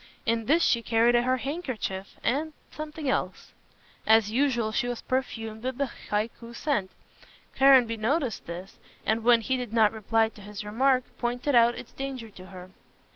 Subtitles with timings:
[0.25, 3.51] In this she carried her handkerchief and something else.
[4.07, 6.89] As usual, she was perfumed with the Hikui scent.
[7.55, 11.91] Caranby noticed this, and when she did not reply to his remark, pointed out its
[11.91, 12.71] danger to her.